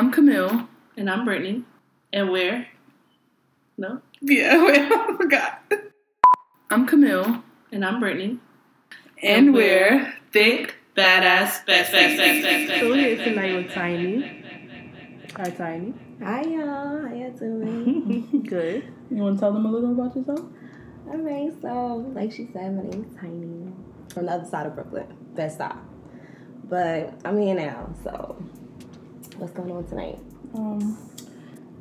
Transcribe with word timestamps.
I'm 0.00 0.10
Camille. 0.10 0.66
And 0.96 1.10
I'm 1.10 1.26
Brittany. 1.26 1.62
And 2.10 2.30
we're. 2.30 2.66
No? 3.76 4.00
Yeah, 4.22 4.64
wait, 4.66 4.90
I 4.90 5.14
forgot. 5.14 5.62
I'm 6.70 6.86
Camille. 6.86 7.44
And 7.70 7.84
I'm 7.84 8.00
Brittany. 8.00 8.38
And, 9.22 9.48
and 9.48 9.54
we're 9.54 10.14
Thick 10.32 10.76
Badass 10.96 11.66
Best 11.66 11.90
So 11.90 12.88
we're 12.88 12.96
here 12.96 13.16
tonight 13.22 13.54
with 13.56 13.74
Tiny. 13.74 14.42
Hi, 15.36 15.50
Tiny. 15.50 15.92
Hi, 16.24 16.44
y'all. 16.44 17.06
How 17.06 17.14
y'all 17.14 17.32
doing? 17.32 18.42
Good. 18.48 18.90
You 19.10 19.16
want 19.18 19.36
to 19.36 19.40
tell 19.40 19.52
them 19.52 19.66
a 19.66 19.70
little 19.70 19.92
about 19.92 20.16
yourself? 20.16 20.46
All 21.08 21.18
right. 21.18 21.52
So, 21.60 22.10
like 22.14 22.32
she 22.32 22.48
said, 22.54 22.74
my 22.74 22.84
name 22.84 23.04
is 23.04 23.20
Tiny 23.20 23.70
from 24.14 24.24
the 24.24 24.32
other 24.32 24.48
side 24.48 24.64
of 24.64 24.76
Brooklyn, 24.76 25.14
Best 25.34 25.58
Side. 25.58 25.76
But 26.64 27.20
I'm 27.22 27.38
here 27.38 27.54
now, 27.54 27.94
so 28.02 28.42
what's 29.40 29.52
going 29.52 29.72
on 29.72 29.84
tonight? 29.86 30.18
Um, 30.54 30.98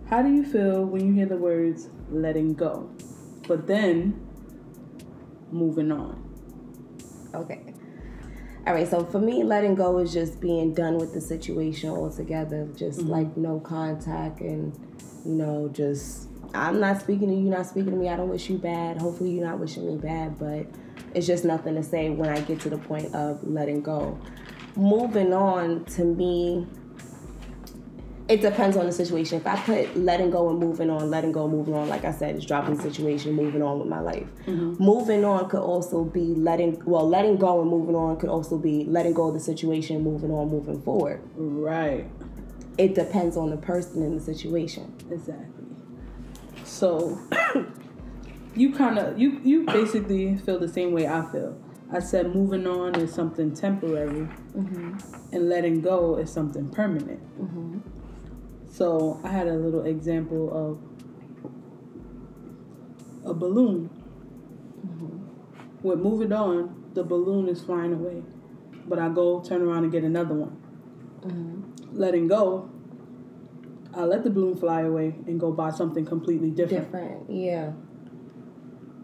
how 0.10 0.22
do 0.22 0.34
you 0.34 0.44
feel 0.44 0.86
when 0.86 1.06
you 1.06 1.14
hear 1.14 1.26
the 1.26 1.38
words 1.38 1.90
letting 2.10 2.54
go, 2.54 2.90
but 3.48 3.68
then 3.68 4.20
moving 5.52 5.92
on? 5.92 6.24
Okay. 7.36 7.74
All 8.66 8.74
right, 8.74 8.88
so 8.88 9.04
for 9.04 9.20
me, 9.20 9.44
letting 9.44 9.76
go 9.76 9.98
is 10.00 10.14
just 10.14 10.40
being 10.40 10.74
done 10.74 10.98
with 10.98 11.14
the 11.14 11.22
situation 11.22 11.90
altogether, 11.90 12.68
just 12.76 13.00
mm-hmm. 13.00 13.10
like 13.10 13.38
no 13.38 13.60
contact 13.60 14.42
and, 14.42 14.74
you 15.26 15.34
know, 15.34 15.70
just 15.70 16.30
I'm 16.54 16.80
not 16.80 17.00
speaking 17.00 17.28
to 17.30 17.36
you, 17.36 17.50
not 17.50 17.68
speaking 17.68 17.92
to 17.92 17.98
me. 17.98 18.10
I 18.10 18.16
don't 18.16 18.30
wish 18.30 18.50
you 18.50 18.58
bad. 18.58 18.98
Hopefully, 18.98 19.32
you're 19.32 19.46
not 19.46 19.60
wishing 19.60 19.86
me 19.86 19.98
bad, 19.98 20.40
but 20.40 20.66
it's 21.14 21.28
just 21.28 21.46
nothing 21.46 21.76
to 21.76 21.84
say 21.84 22.10
when 22.10 22.30
I 22.30 22.42
get 22.42 22.60
to 22.62 22.70
the 22.70 22.78
point 22.78 23.14
of 23.14 23.44
letting 23.44 23.82
go. 23.82 24.20
Moving 24.76 25.34
on 25.34 25.86
to 25.86 26.04
me 26.04 26.68
it 28.30 28.42
depends 28.42 28.78
on 28.78 28.86
the 28.86 28.92
situation. 28.92 29.40
If 29.40 29.48
I 29.48 29.60
put 29.60 29.98
letting 29.98 30.30
go 30.30 30.50
and 30.52 30.60
moving 30.60 30.92
on, 30.92 31.10
letting 31.10 31.32
go, 31.32 31.48
moving 31.48 31.74
on, 31.74 31.90
like 31.90 32.06
I 32.06 32.12
said, 32.12 32.36
it's 32.36 32.46
dropping 32.46 32.76
the 32.76 32.84
situation, 32.84 33.34
moving 33.34 33.64
on 33.64 33.80
with 33.80 33.88
my 33.88 34.00
life. 34.00 34.28
Mm-hmm. 34.46 34.82
Moving 34.82 35.26
on 35.26 35.50
could 35.50 35.62
also 35.62 36.04
be 36.04 36.36
letting 36.36 36.80
well, 36.86 37.10
letting 37.10 37.38
go 37.38 37.60
and 37.60 37.70
moving 37.70 37.96
on 37.96 38.18
could 38.20 38.30
also 38.30 38.60
be 38.60 38.86
letting 38.86 39.16
go 39.16 39.30
of 39.30 39.34
the 39.34 39.40
situation, 39.40 40.04
moving 40.04 40.30
on, 40.30 40.48
moving 40.50 40.80
forward. 40.84 41.22
Right. 41.36 42.06
It 42.78 42.94
depends 42.94 43.36
on 43.36 43.50
the 43.50 43.58
person 43.58 44.04
and 44.04 44.22
the 44.22 44.24
situation. 44.24 44.96
Exactly. 45.10 45.66
So 46.64 47.20
you 48.56 48.74
kind 48.76 49.00
of 49.00 49.18
you 49.18 49.42
you 49.44 49.66
basically 49.66 50.38
feel 50.38 50.60
the 50.60 50.70
same 50.70 50.92
way 50.92 51.08
I 51.08 51.26
feel. 51.32 51.60
I 51.92 51.98
said 51.98 52.36
moving 52.36 52.68
on 52.68 52.94
is 52.94 53.12
something 53.12 53.56
temporary, 53.56 54.28
mm-hmm. 54.56 54.98
and 55.34 55.50
letting 55.50 55.82
go 55.82 56.18
is 56.18 56.32
something 56.32 56.70
permanent. 56.70 57.22
Mm-hmm. 57.42 57.99
So 58.80 59.20
I 59.26 59.28
had 59.28 59.48
a 59.48 59.56
little 59.56 59.84
example 59.84 60.80
of 63.26 63.30
a 63.30 63.34
balloon. 63.34 63.90
Mm-hmm. 64.88 65.86
With 65.86 66.00
Move 66.00 66.22
It 66.22 66.32
On, 66.32 66.90
the 66.94 67.04
balloon 67.04 67.50
is 67.50 67.62
flying 67.62 67.92
away. 67.92 68.24
But 68.88 69.00
I 69.00 69.10
go 69.10 69.42
turn 69.42 69.64
around 69.64 69.84
and 69.84 69.92
get 69.92 70.06
another 70.06 70.34
one. 70.34 70.56
Mm-hmm. 71.26 72.00
Letting 72.00 72.30
go, 72.30 72.70
I 73.94 74.06
let 74.06 74.24
the 74.24 74.30
balloon 74.30 74.56
fly 74.56 74.84
away 74.84 75.14
and 75.28 75.38
go 75.38 75.52
buy 75.52 75.72
something 75.72 76.06
completely 76.06 76.50
different. 76.50 76.86
Different, 76.86 77.30
yeah. 77.30 77.74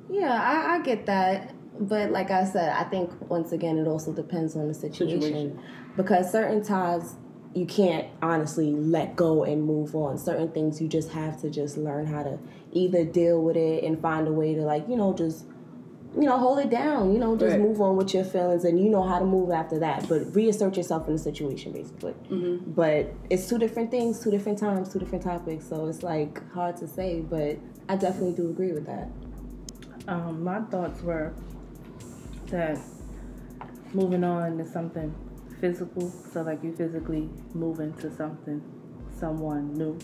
Yeah, 0.09 0.41
I, 0.41 0.75
I 0.75 0.81
get 0.83 1.05
that. 1.07 1.53
But 1.81 2.11
like 2.11 2.31
I 2.31 2.45
said, 2.45 2.69
I 2.69 2.85
think 2.85 3.11
once 3.29 3.51
again 3.51 3.77
it 3.77 3.87
also 3.89 4.13
depends 4.13 4.55
on 4.55 4.69
the 4.69 4.73
situation. 4.73 5.21
situation. 5.21 5.61
Because 5.97 6.31
certain 6.31 6.63
times 6.63 7.15
you 7.55 7.65
can't 7.65 8.07
honestly 8.21 8.71
let 8.71 9.15
go 9.15 9.45
and 9.45 9.63
move 9.63 9.95
on. 9.95 10.17
Certain 10.17 10.51
things 10.51 10.81
you 10.81 10.89
just 10.89 11.11
have 11.11 11.39
to 11.41 11.49
just 11.49 11.77
learn 11.77 12.05
how 12.05 12.21
to 12.21 12.37
either 12.73 13.05
deal 13.05 13.41
with 13.41 13.55
it 13.55 13.85
and 13.85 13.99
find 14.01 14.27
a 14.27 14.31
way 14.31 14.53
to 14.53 14.61
like, 14.61 14.87
you 14.89 14.97
know, 14.97 15.13
just 15.13 15.45
you 16.15 16.21
know, 16.21 16.37
hold 16.37 16.59
it 16.59 16.69
down, 16.69 17.11
you 17.11 17.19
know, 17.19 17.35
just 17.35 17.51
right. 17.51 17.59
move 17.59 17.81
on 17.81 17.97
with 17.97 18.13
your 18.13 18.23
feelings 18.23 18.63
and 18.63 18.79
you 18.79 18.89
know 18.89 19.03
how 19.03 19.19
to 19.19 19.25
move 19.25 19.51
after 19.51 19.79
that. 19.79 20.07
But 20.07 20.33
reassert 20.33 20.77
yourself 20.77 21.07
in 21.07 21.13
the 21.13 21.19
situation 21.19 21.73
basically. 21.73 22.13
Mm-hmm. 22.29 22.71
But 22.71 23.13
it's 23.29 23.49
two 23.49 23.57
different 23.57 23.91
things, 23.91 24.23
two 24.23 24.31
different 24.31 24.57
times, 24.57 24.91
two 24.91 24.99
different 24.99 25.23
topics. 25.23 25.67
So 25.67 25.88
it's 25.88 26.03
like 26.03 26.49
hard 26.53 26.77
to 26.77 26.88
say, 26.88 27.21
but 27.21 27.57
I 27.89 27.95
definitely 27.97 28.33
do 28.33 28.49
agree 28.49 28.71
with 28.71 28.85
that. 28.85 29.09
Um, 30.07 30.44
my 30.44 30.61
thoughts 30.61 31.01
were 31.01 31.33
that 32.47 32.77
moving 33.94 34.23
on 34.23 34.59
is 34.59 34.71
something 34.71 35.13
physical, 35.65 36.11
so 36.31 36.41
like 36.43 36.63
you 36.63 36.75
physically 36.75 37.29
move 37.53 37.79
into 37.79 38.15
something, 38.15 38.61
someone 39.19 39.73
new, 39.73 39.97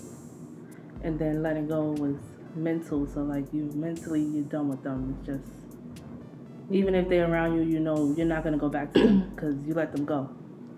and 1.04 1.20
then 1.20 1.44
letting 1.44 1.68
go 1.68 1.92
was 1.92 2.16
mental. 2.56 3.06
So 3.06 3.22
like 3.22 3.46
you 3.54 3.70
mentally, 3.76 4.22
you're 4.22 4.44
done 4.44 4.70
with 4.70 4.84
them. 4.84 5.16
It's 5.20 5.28
just 5.28 5.54
even 6.72 6.96
if 6.96 7.10
they're 7.10 7.30
around 7.32 7.56
you, 7.56 7.62
you 7.62 7.80
know 7.80 8.14
you're 8.18 8.26
not 8.26 8.44
gonna 8.44 8.58
go 8.58 8.70
back 8.70 8.94
to 8.94 9.00
them 9.04 9.30
because 9.36 9.56
you 9.66 9.74
let 9.74 9.96
them 9.96 10.06
go. 10.06 10.30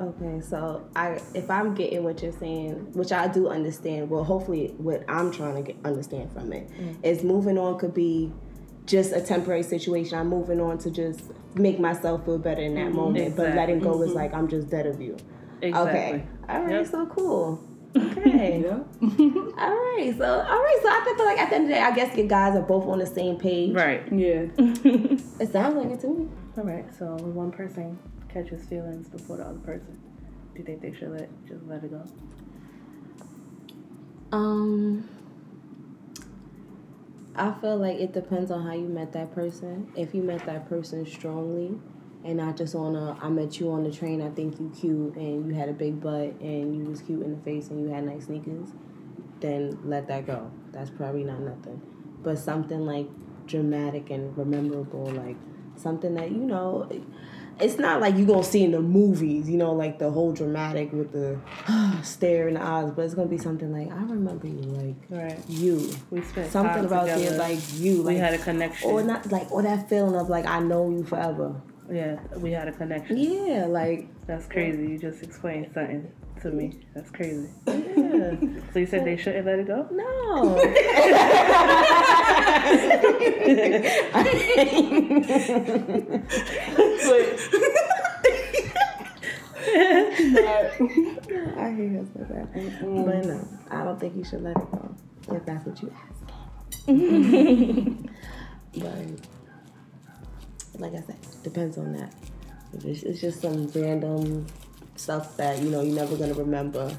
Okay, 0.02 0.42
so 0.42 0.86
I 0.96 1.22
if 1.34 1.50
I'm 1.50 1.76
getting 1.76 2.04
what 2.04 2.22
you're 2.22 2.34
saying, 2.34 2.92
which 2.94 3.14
I 3.14 3.28
do 3.28 3.48
understand, 3.48 4.10
well, 4.10 4.26
hopefully 4.26 4.74
what 4.78 5.06
I'm 5.08 5.32
trying 5.32 5.64
to 5.64 5.72
get, 5.72 5.86
understand 5.86 6.34
from 6.34 6.52
it 6.52 6.70
mm. 6.72 6.98
is 7.04 7.24
moving 7.24 7.58
on 7.58 7.80
could 7.80 7.94
be 7.94 8.34
just 8.86 9.14
a 9.14 9.22
temporary 9.22 9.64
situation. 9.64 10.18
I'm 10.18 10.28
moving 10.28 10.60
on 10.60 10.78
to 10.80 10.92
just 10.92 11.32
make 11.56 11.80
myself 11.80 12.26
feel 12.26 12.38
better 12.38 12.62
in 12.62 12.76
that 12.76 12.88
mm-hmm. 12.88 12.96
moment. 12.96 13.28
Exactly. 13.28 13.46
But 13.46 13.56
letting 13.56 13.80
go 13.80 13.94
mm-hmm. 13.94 14.10
is 14.10 14.12
like 14.14 14.34
I'm 14.34 14.48
just 14.48 14.70
dead 14.70 14.86
of 14.86 15.02
you. 15.02 15.18
Exactly. 15.62 16.00
Okay. 16.00 16.24
All 16.50 16.62
right. 16.62 16.72
Yep. 16.72 16.88
So 16.88 17.06
cool. 17.08 17.64
Okay. 17.96 18.60
yeah. 18.60 18.72
all 18.72 19.76
right. 19.76 20.16
So 20.18 20.26
all 20.26 20.64
right. 20.64 20.80
So 20.82 20.90
I 20.90 21.14
feel 21.16 21.26
like 21.26 21.38
at 21.38 21.50
the 21.50 21.56
end 21.56 21.66
of 21.66 21.70
the 21.70 21.76
day, 21.76 21.82
I 21.82 21.94
guess 21.94 22.18
you 22.18 22.28
guys 22.28 22.56
are 22.56 22.64
both 22.64 22.88
on 22.88 22.98
the 22.98 23.06
same 23.06 23.38
page. 23.38 23.72
Right. 23.72 24.02
Yeah. 24.12 24.48
it 24.58 25.52
sounds 25.52 25.76
like 25.76 25.92
it 25.92 26.00
to 26.00 26.08
me. 26.08 26.28
All 26.58 26.64
right. 26.64 26.86
So 26.98 27.06
when 27.06 27.36
one 27.36 27.52
person 27.52 28.00
catches 28.30 28.66
feelings 28.66 29.10
before 29.10 29.38
the 29.38 29.44
other 29.44 29.60
person, 29.60 30.00
do 30.54 30.60
you 30.60 30.66
think 30.66 30.82
they 30.82 30.94
should 30.94 31.12
let 31.12 31.30
just 31.48 31.64
let 31.66 31.84
it 31.84 31.92
go? 31.92 32.04
Um. 34.32 35.08
I 37.36 37.52
feel 37.62 37.78
like 37.78 37.98
it 38.00 38.14
depends 38.14 38.52
on 38.52 38.64
how 38.64 38.74
you 38.74 38.88
met 38.88 39.12
that 39.14 39.34
person. 39.34 39.92
If 39.96 40.14
you 40.14 40.22
met 40.22 40.46
that 40.46 40.70
person 40.70 41.06
strongly 41.06 41.80
and 42.24 42.38
not 42.38 42.58
just 42.58 42.76
on 42.76 42.96
a 42.96 43.18
I 43.20 43.30
met 43.30 43.60
you 43.60 43.72
on 43.72 43.84
the 43.84 43.92
train, 43.92 44.22
I 44.22 44.30
think 44.30 44.60
you 44.60 44.72
cute 44.80 45.16
and 45.16 45.48
you 45.48 45.54
had 45.56 45.68
a 45.68 45.74
big 45.74 46.00
butt 46.00 46.40
and 46.42 46.76
you 46.76 46.84
was 46.90 47.02
cute 47.02 47.24
in 47.24 47.36
the 47.36 47.42
face 47.42 47.70
and 47.70 47.82
you 47.82 47.88
had 47.88 48.06
nice 48.06 48.26
sneakers, 48.26 48.70
then 49.40 49.80
let 49.84 50.08
that 50.10 50.28
go. 50.28 50.52
That's 50.72 50.92
probably 50.92 51.24
not 51.24 51.40
nothing. 51.40 51.82
But 52.22 52.38
something 52.38 52.86
like 52.86 53.08
dramatic 53.48 54.12
and 54.12 54.38
memorable, 54.38 55.06
like 55.08 55.38
something 55.76 56.14
that, 56.14 56.32
you 56.32 56.38
know, 56.38 56.88
it's 57.60 57.78
not 57.78 58.02
like 58.02 58.18
you're 58.18 58.28
gonna 58.28 58.44
see 58.44 58.64
in 58.64 58.72
the 58.72 58.82
movies, 58.82 59.50
you 59.50 59.58
know, 59.58 59.74
like 59.74 60.00
the 60.00 60.10
whole 60.10 60.34
dramatic 60.34 60.92
with 60.92 61.12
the 61.12 61.38
stare 62.04 62.48
in 62.48 62.56
the 62.56 62.64
eyes, 62.64 62.92
but 62.96 63.06
it's 63.06 63.14
gonna 63.14 63.30
be 63.30 63.38
something 63.38 63.72
like 63.72 63.92
I 63.92 64.04
remember 64.04 64.48
you, 64.48 64.62
like 64.62 64.96
right. 65.10 65.40
you. 65.48 65.92
We 66.10 66.22
spent 66.22 66.52
something 66.52 66.86
about 66.86 67.16
being 67.16 67.38
like 67.38 67.60
you. 67.74 68.04
We 68.04 68.16
had 68.16 68.34
a 68.34 68.40
connection, 68.40 68.90
or 68.90 69.04
not 69.04 69.32
like 69.32 69.52
or 69.52 69.62
that 69.64 69.90
feeling 69.90 70.16
of 70.16 70.30
like 70.30 70.46
I 70.46 70.60
know 70.60 70.90
you 70.90 71.04
forever. 71.04 71.62
Yeah, 71.92 72.20
we 72.38 72.52
had 72.52 72.68
a 72.68 72.72
connection. 72.72 73.18
Yeah, 73.18 73.66
like 73.66 74.08
that's 74.26 74.48
crazy. 74.48 74.84
You 74.84 74.98
just 74.98 75.22
explained 75.22 75.70
something 75.74 76.10
to 76.42 76.52
me. 76.52 76.80
That's 76.96 77.12
crazy. 77.12 77.50
Yeah. 77.68 78.36
so 78.72 78.80
you 78.80 78.86
said 78.86 79.06
they 79.06 79.18
shouldn't 79.18 79.46
let 79.46 79.60
it 79.60 79.68
go? 79.68 79.88
No. 79.92 80.58
I 90.36 91.72
hear 91.76 91.86
you 91.86 92.08
say 92.14 92.24
that. 92.30 92.54
Mm-hmm. 92.54 93.04
But 93.04 93.26
no, 93.26 93.48
I 93.72 93.84
don't 93.84 94.00
think 94.00 94.16
you 94.16 94.24
should 94.24 94.42
let 94.44 94.58
it 94.58 94.72
go 94.72 94.96
if 95.32 95.46
that's 95.46 95.66
what 95.66 95.82
you 95.82 95.94
ask. 95.94 96.14
but 98.76 99.08
like 100.80 100.94
I 100.94 101.02
said, 101.02 101.18
depends 101.44 101.78
on 101.78 101.94
that. 101.94 102.14
It's 102.84 103.22
just 103.22 103.42
some 103.42 103.68
random 103.68 104.48
stuff 105.04 105.36
that 105.38 105.62
you 105.62 105.70
know 105.70 105.82
you're 105.82 105.96
never 105.96 106.16
gonna 106.16 106.34
remember. 106.34 106.96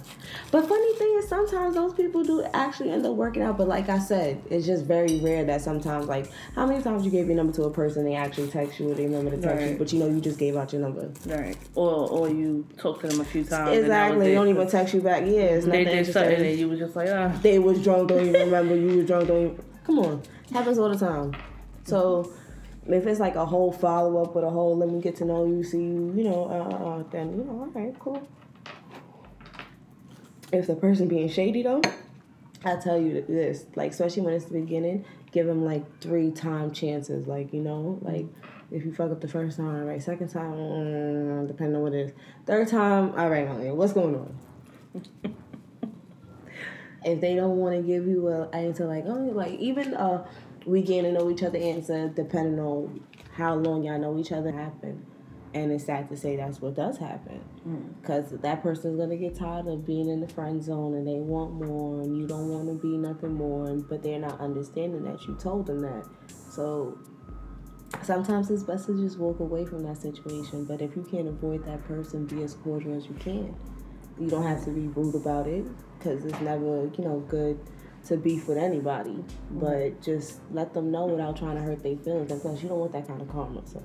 But 0.51 0.69
funny 0.69 0.95
thing 0.95 1.17
is, 1.19 1.29
sometimes 1.29 1.75
those 1.75 1.95
people 1.95 2.23
do 2.23 2.45
actually 2.53 2.91
end 2.91 3.07
up 3.07 3.15
working 3.15 3.43
out. 3.43 3.57
But 3.57 3.67
like 3.67 3.89
I 3.89 3.99
said, 3.99 4.43
it's 4.51 4.67
just 4.67 4.85
very 4.85 5.19
rare 5.21 5.45
that 5.45 5.63
sometimes, 5.63 6.07
like, 6.07 6.31
how 6.55 6.67
many 6.67 6.83
times 6.83 7.05
you 7.05 7.11
gave 7.11 7.27
your 7.27 7.37
number 7.37 7.53
to 7.55 7.65
a 7.65 7.71
person, 7.71 8.05
they 8.05 8.15
actually 8.15 8.49
text 8.49 8.79
you 8.79 8.91
or 8.91 8.95
they 8.95 9.05
remember 9.05 9.31
to 9.31 9.41
text 9.41 9.63
right. 9.63 9.71
you, 9.73 9.79
but 9.79 9.93
you 9.93 9.99
know 9.99 10.07
you 10.07 10.21
just 10.21 10.39
gave 10.39 10.57
out 10.57 10.73
your 10.73 10.83
number. 10.83 11.11
Right. 11.27 11.57
Or 11.75 12.09
or 12.11 12.29
you 12.29 12.67
talked 12.77 13.01
to 13.01 13.09
them 13.09 13.21
a 13.21 13.25
few 13.25 13.45
times. 13.45 13.77
Exactly. 13.79 14.29
They 14.29 14.35
don't 14.35 14.49
even 14.49 14.69
text 14.69 14.95
you 14.95 15.01
back. 15.01 15.23
Yeah, 15.23 15.57
it's 15.57 15.67
they 15.67 15.85
did 15.85 16.07
something 16.13 16.47
and 16.47 16.59
you 16.59 16.69
was 16.69 16.79
just 16.79 16.95
like, 16.95 17.09
ah. 17.11 17.29
They 17.43 17.59
was 17.59 17.83
drunk, 17.83 18.11
don't 18.11 18.27
even 18.27 18.35
remember. 18.35 18.77
You 18.77 18.99
was 18.99 19.07
drunk, 19.07 19.29
don't 19.29 19.45
even. 19.45 19.65
Come 19.85 19.99
on, 19.99 20.23
happens 20.53 20.79
all 20.79 20.89
the 20.89 20.99
time. 20.99 21.35
So 21.85 22.33
if 22.87 23.07
it's 23.07 23.21
like 23.21 23.35
a 23.35 23.47
whole 23.47 23.73
follow 23.73 24.23
up 24.23 24.35
with 24.35 24.45
a 24.45 24.51
whole 24.51 24.77
let 24.77 24.91
me 24.91 25.01
get 25.01 25.17
to 25.17 25.25
know 25.25 25.47
you, 25.47 25.63
see 25.63 25.79
you, 25.79 26.13
you 26.17 26.25
know, 26.25 26.45
uh, 26.45 26.75
uh, 26.75 27.01
uh, 27.01 27.03
then 27.11 27.37
you 27.37 27.45
know, 27.45 27.61
all 27.61 27.81
right, 27.81 27.99
cool. 27.99 28.27
if 30.53 30.67
the 30.67 30.77
person 30.77 31.09
being 31.09 31.29
shady 31.29 31.63
though, 31.63 31.81
I 32.65 32.77
tell 32.77 33.01
you 33.01 33.25
this, 33.27 33.67
like 33.75 33.93
especially 33.93 34.23
when 34.23 34.35
it's 34.35 34.47
the 34.47 34.61
beginning, 34.61 35.05
give 35.33 35.47
them 35.47 35.65
like 35.65 36.01
three 36.01 36.31
time 36.31 36.73
chances. 36.73 37.27
Like 37.27 37.53
you 37.53 37.61
know, 37.61 37.99
like 38.03 38.27
if 38.71 38.85
you 38.85 38.93
fuck 38.93 39.11
up 39.11 39.21
the 39.21 39.29
first 39.29 39.57
time, 39.57 39.77
all 39.77 39.85
right, 39.85 40.03
second 40.03 40.29
time, 40.29 40.53
mm, 40.55 41.47
depending 41.47 41.77
on 41.77 41.83
what 41.83 41.95
it 41.95 42.07
is, 42.07 42.13
third 42.47 42.69
time, 42.69 43.13
all 43.19 43.29
right, 43.29 43.75
what's 43.75 43.93
going 43.93 44.15
on? 44.15 44.39
if 47.05 47.21
they 47.21 47.35
don't 47.35 47.57
want 47.57 47.77
to 47.77 47.83
give 47.83 48.07
you 48.07 48.29
a 48.29 48.49
answer, 48.51 48.87
like 48.87 49.05
oh, 49.07 49.31
like 49.33 49.53
even 49.59 49.95
uh, 49.95 50.27
we 50.67 50.83
getting 50.83 51.13
to 51.15 51.19
know 51.19 51.31
each 51.31 51.43
other 51.43 51.59
and 51.59 51.79
answer, 51.79 52.09
depending 52.09 52.59
on 52.61 53.01
how 53.37 53.55
long 53.55 53.83
y'all 53.85 53.99
know 53.99 54.19
each 54.19 54.33
other, 54.33 54.53
happen. 54.53 55.05
And 55.53 55.71
it's 55.71 55.85
sad 55.85 56.09
to 56.09 56.17
say 56.17 56.35
that's 56.37 56.61
what 56.61 56.75
does 56.75 56.99
happen. 56.99 57.41
Mm. 57.67 58.01
Because 58.01 58.31
that 58.31 58.63
person's 58.63 58.97
going 58.97 59.11
to 59.11 59.17
get 59.17 59.37
tired 59.37 59.69
of 59.69 59.87
being 59.87 60.09
in 60.09 60.21
the 60.21 60.27
friend 60.29 60.63
zone 60.63 60.95
and 60.95 61.07
they 61.07 61.21
want 61.21 61.55
more 61.55 62.01
and 62.03 62.17
you 62.17 62.27
don't 62.27 62.49
want 62.49 62.67
to 62.69 62.75
be 62.75 62.97
nothing 62.97 63.35
more. 63.35 63.69
and- 63.69 63.89
But 63.89 64.03
they're 64.03 64.19
not 64.19 64.41
understanding 64.41 65.05
that 65.05 65.25
you 65.29 65.37
told 65.37 65.67
them 65.67 65.81
that. 65.81 66.07
So 66.51 66.99
sometimes 68.03 68.51
it's 68.51 68.65
best 68.65 68.87
to 68.87 68.97
just 69.01 69.19
walk 69.19 69.39
away 69.41 69.65
from 69.65 69.85
that 69.85 69.99
situation. 69.99 70.65
But 70.65 70.83
if 70.83 70.97
you 70.97 71.03
can't 71.03 71.29
avoid 71.29 71.65
that 71.67 71.85
person, 71.85 72.27
be 72.27 72.43
as 72.43 72.55
cordial 72.55 72.95
as 72.95 73.07
you 73.07 73.15
can. 73.15 73.55
You 74.19 74.29
don't 74.29 74.45
have 74.45 74.65
to 74.65 74.71
be 74.71 74.89
rude 74.89 75.15
about 75.15 75.47
it 75.47 75.65
because 75.99 76.25
it's 76.25 76.41
never, 76.41 76.91
you 76.99 77.05
know, 77.05 77.21
good 77.29 77.59
to 78.07 78.17
beef 78.17 78.47
with 78.49 78.59
anybody. 78.59 79.25
But 79.51 80.01
just 80.03 80.41
let 80.51 80.75
them 80.75 80.91
know 80.91 81.07
without 81.07 81.37
trying 81.37 81.57
to 81.57 81.63
hurt 81.63 81.83
their 81.83 81.97
feelings. 81.97 82.31
And 82.31 82.41
plus, 82.41 82.63
you 82.63 82.69
don't 82.69 82.79
want 82.79 82.93
that 82.93 83.07
kind 83.07 83.21
of 83.21 83.29
karma. 83.29 83.63
So 83.67 83.83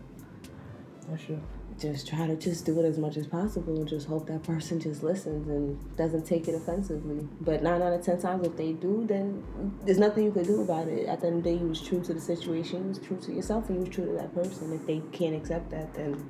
That's 1.10 1.24
true. 1.24 1.42
just 1.80 2.08
try 2.08 2.28
to 2.28 2.36
just 2.36 2.66
do 2.66 2.78
it 2.80 2.86
as 2.86 2.98
much 2.98 3.16
as 3.18 3.26
possible 3.26 3.78
and 3.78 3.88
just 3.88 4.08
hope 4.08 4.28
that 4.28 4.44
person 4.44 4.80
just 4.80 5.02
listens 5.02 5.48
and 5.48 5.78
doesn't 5.96 6.26
take 6.26 6.48
it 6.48 6.56
offensively. 6.56 7.26
But 7.42 7.64
nine 7.64 7.82
out 7.82 7.94
of 7.94 8.02
ten 8.04 8.20
times 8.20 8.46
if 8.46 8.58
they 8.58 8.74
do, 8.74 9.06
then 9.08 9.44
there's 9.86 9.98
nothing 10.00 10.26
you 10.26 10.32
can 10.32 10.44
do 10.44 10.62
about 10.62 10.88
it. 10.90 11.08
At 11.08 11.22
the 11.22 11.28
end 11.28 11.38
of 11.38 11.44
the 11.44 11.52
day, 11.52 11.58
you 11.58 11.68
was 11.68 11.82
true 11.82 12.02
to 12.04 12.14
the 12.14 12.20
situation, 12.20 12.84
you 12.84 12.90
was 12.90 13.00
true 13.00 13.18
to 13.18 13.32
yourself, 13.34 13.70
and 13.70 13.78
you 13.78 13.86
was 13.86 13.96
true 13.96 14.06
to 14.08 14.12
that 14.14 14.36
person. 14.36 14.74
If 14.74 14.86
they 14.86 15.02
can't 15.14 15.36
accept 15.36 15.70
that, 15.72 15.94
then 15.94 16.30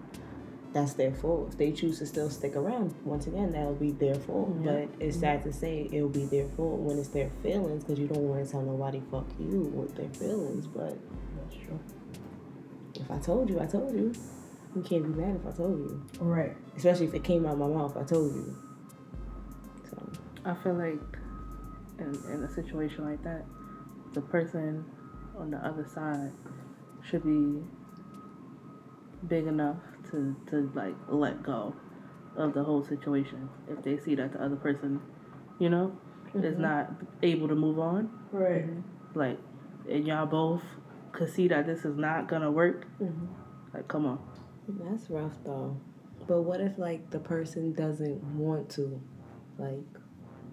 that's 0.73 0.93
their 0.93 1.11
fault. 1.11 1.49
If 1.49 1.57
they 1.57 1.71
choose 1.71 1.99
to 1.99 2.05
still 2.05 2.29
stick 2.29 2.55
around, 2.55 2.93
once 3.03 3.25
again, 3.27 3.51
that'll 3.51 3.73
be 3.73 3.91
their 3.91 4.15
fault. 4.15 4.63
But 4.63 4.89
it's 4.99 5.19
sad 5.19 5.43
to 5.43 5.53
say 5.53 5.89
it'll 5.91 6.09
be 6.09 6.25
their 6.25 6.47
fault 6.49 6.79
when 6.79 6.99
it's 6.99 7.07
their 7.09 7.29
feelings 7.41 7.83
because 7.83 7.99
you 7.99 8.07
don't 8.07 8.27
want 8.27 8.45
to 8.45 8.51
tell 8.51 8.61
nobody 8.61 9.01
fuck 9.11 9.25
you 9.39 9.61
with 9.73 9.95
their 9.95 10.09
feelings. 10.09 10.67
But 10.67 10.97
That's 11.37 11.55
true. 11.55 11.79
if 12.95 13.09
I 13.09 13.17
told 13.19 13.49
you, 13.49 13.59
I 13.59 13.65
told 13.65 13.93
you. 13.93 14.13
You 14.75 14.83
can't 14.83 15.01
be 15.03 15.19
mad 15.19 15.39
if 15.41 15.47
I 15.51 15.57
told 15.57 15.79
you. 15.79 16.05
Right. 16.19 16.55
Especially 16.77 17.07
if 17.07 17.15
it 17.15 17.23
came 17.23 17.47
out 17.47 17.53
of 17.53 17.57
my 17.59 17.67
mouth, 17.67 17.97
I 17.97 18.03
told 18.03 18.35
you. 18.35 18.55
So 19.89 20.11
I 20.45 20.53
feel 20.61 20.75
like 20.75 20.99
in, 21.97 22.31
in 22.31 22.43
a 22.43 22.53
situation 22.53 23.05
like 23.05 23.23
that, 23.23 23.45
the 24.13 24.21
person 24.21 24.85
on 25.35 25.49
the 25.49 25.57
other 25.57 25.87
side 25.91 26.31
should 27.03 27.23
be 27.23 27.63
big 29.27 29.47
enough 29.47 29.77
to, 30.11 30.35
to 30.49 30.71
like 30.75 30.95
let 31.07 31.43
go 31.43 31.75
of 32.37 32.53
the 32.53 32.63
whole 32.63 32.83
situation 32.83 33.49
if 33.69 33.83
they 33.83 33.97
see 33.97 34.15
that 34.15 34.33
the 34.33 34.43
other 34.43 34.55
person, 34.55 35.01
you 35.59 35.69
know, 35.69 35.97
is 36.35 36.53
mm-hmm. 36.53 36.61
not 36.61 36.91
able 37.23 37.47
to 37.47 37.55
move 37.55 37.79
on. 37.79 38.09
Right. 38.31 38.67
Mm-hmm. 38.67 39.19
Like, 39.19 39.39
and 39.89 40.07
y'all 40.07 40.25
both 40.25 40.63
could 41.11 41.33
see 41.33 41.47
that 41.47 41.65
this 41.65 41.85
is 41.85 41.97
not 41.97 42.27
gonna 42.27 42.51
work. 42.51 42.85
Mm-hmm. 43.01 43.25
Like, 43.73 43.87
come 43.87 44.05
on. 44.05 44.19
that's 44.67 45.09
rough 45.09 45.33
though. 45.43 45.77
But 46.27 46.43
what 46.43 46.61
if 46.61 46.77
like 46.77 47.09
the 47.09 47.19
person 47.19 47.73
doesn't 47.73 48.23
want 48.35 48.69
to 48.71 49.01
like 49.57 49.85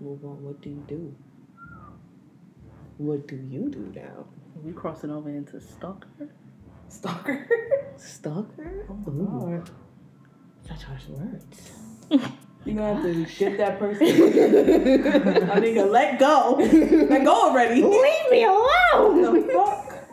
move 0.00 0.24
on? 0.24 0.42
What 0.42 0.60
do 0.62 0.70
you 0.70 0.84
do? 0.88 1.14
What 2.98 3.28
do 3.28 3.36
you 3.36 3.68
do 3.68 3.92
now? 3.94 4.26
We 4.62 4.72
crossing 4.72 5.10
over 5.10 5.28
into 5.28 5.60
stalker. 5.60 6.08
Stalker. 6.88 7.48
Stalker? 7.96 8.86
Oh 8.90 8.94
my 8.94 9.56
god. 9.56 9.70
such 10.66 10.82
harsh 10.84 11.06
words. 11.08 11.72
You 12.64 12.74
gonna 12.74 12.94
have 12.94 13.02
to 13.04 13.24
get 13.38 13.58
that 13.58 13.78
person. 13.78 14.06
I 15.50 15.60
need 15.60 15.74
to 15.74 15.84
let 15.84 16.18
go. 16.18 16.56
Let 16.58 17.24
go 17.24 17.32
already. 17.50 17.82
Leave 17.82 18.30
me 18.30 18.44
alone! 18.44 19.22
the 19.22 19.52
fuck? 19.52 20.08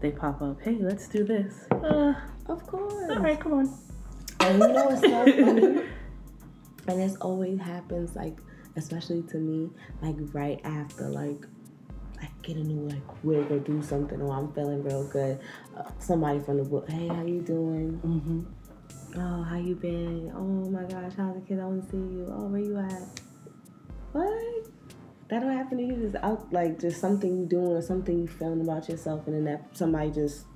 They 0.00 0.12
pop 0.12 0.40
up. 0.40 0.60
Hey, 0.62 0.78
let's 0.80 1.08
do 1.08 1.24
this. 1.24 1.66
Uh, 1.72 2.14
of 2.46 2.64
course. 2.66 3.10
all 3.10 3.18
right, 3.18 3.38
come 3.40 3.54
on. 3.54 3.78
And 4.40 4.58
you 4.62 4.68
know 4.68 4.84
what's 4.86 5.00
so 5.00 5.10
funny? 5.44 5.82
And 6.88 7.00
this 7.00 7.16
always 7.16 7.58
happens, 7.60 8.14
like, 8.16 8.38
especially 8.76 9.22
to 9.24 9.38
me, 9.38 9.70
like 10.00 10.16
right 10.32 10.60
after, 10.64 11.08
like, 11.08 11.44
I 12.22 12.28
get 12.42 12.56
a 12.56 12.60
new 12.60 12.88
like 12.88 13.24
wig 13.24 13.50
or 13.50 13.58
do 13.58 13.82
something, 13.82 14.20
or 14.20 14.32
I'm 14.32 14.52
feeling 14.52 14.82
real 14.82 15.08
good. 15.08 15.40
Somebody 15.98 16.40
from 16.40 16.58
the 16.58 16.64
book, 16.64 16.88
hey, 16.88 17.08
how 17.08 17.22
you 17.22 17.40
doing? 17.40 18.00
Mm-hmm. 18.04 19.20
Oh, 19.20 19.42
how 19.42 19.56
you 19.56 19.74
been? 19.74 20.32
Oh 20.34 20.70
my 20.70 20.82
gosh, 20.84 21.12
how's 21.16 21.34
the 21.34 21.40
kid? 21.46 21.58
I 21.58 21.64
want 21.64 21.84
to 21.84 21.90
see 21.90 21.96
you. 21.96 22.26
Oh, 22.30 22.46
where 22.46 22.60
you 22.60 22.78
at? 22.78 23.20
What? 24.12 24.66
That 25.28 25.40
don't 25.40 25.56
happen 25.56 25.78
to 25.78 25.84
you. 25.84 25.96
Just 25.96 26.16
out 26.24 26.52
like 26.52 26.80
just 26.80 27.00
something 27.00 27.38
you 27.38 27.46
doing 27.46 27.68
or 27.72 27.82
something 27.82 28.18
you 28.18 28.28
feeling 28.28 28.60
about 28.60 28.88
yourself, 28.88 29.26
and 29.26 29.36
then 29.36 29.44
that 29.44 29.76
somebody 29.76 30.10
just 30.10 30.46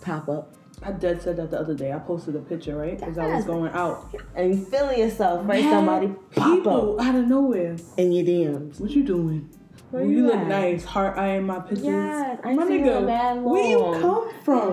pop 0.00 0.28
up 0.28 0.54
I 0.82 0.92
dead 0.92 1.20
said 1.20 1.36
that 1.36 1.50
the 1.50 1.58
other 1.58 1.74
day. 1.74 1.92
I 1.92 1.98
posted 1.98 2.36
a 2.36 2.40
picture, 2.40 2.76
right? 2.76 2.98
Because 2.98 3.18
I 3.18 3.26
was 3.34 3.44
going 3.44 3.72
out. 3.72 4.14
and 4.34 4.54
you 4.54 4.64
feeling 4.64 4.98
yourself, 5.00 5.46
right? 5.48 5.62
Somebody 5.62 6.08
pop 6.34 6.56
people 6.56 7.00
up 7.00 7.06
out 7.06 7.14
of 7.16 7.26
nowhere. 7.26 7.76
in 7.96 8.12
your 8.12 8.24
DMs. 8.24 8.80
What 8.80 8.90
you 8.90 9.02
doing? 9.02 9.48
Where 9.90 10.02
Well, 10.02 10.10
you, 10.10 10.18
you 10.18 10.26
look 10.26 10.34
at? 10.36 10.46
nice. 10.48 10.84
Heart 10.84 11.18
eye 11.18 11.36
in 11.36 11.44
my 11.44 11.60
pictures. 11.60 11.82
Yes, 11.84 12.38
I 12.44 12.52
my 12.54 12.66
see 12.66 12.74
you 12.74 12.80
nigga. 12.80 12.98
in 12.98 13.06
mad 13.06 13.42
Where 13.42 13.62
you 13.64 13.98
come 14.00 14.30
from? 14.44 14.72